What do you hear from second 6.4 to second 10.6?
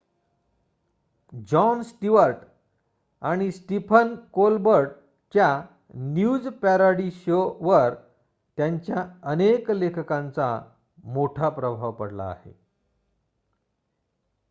parody शोवर त्यांच्या अनेक लेखकांचा